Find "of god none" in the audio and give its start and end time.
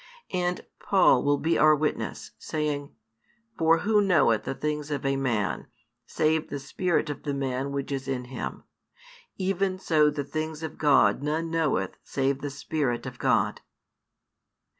10.63-11.51